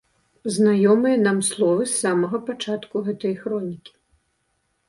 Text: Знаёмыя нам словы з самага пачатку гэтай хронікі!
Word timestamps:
Знаёмыя 0.53 1.17
нам 1.25 1.37
словы 1.49 1.83
з 1.91 1.93
самага 1.99 2.37
пачатку 2.49 3.05
гэтай 3.09 3.37
хронікі! 3.43 3.93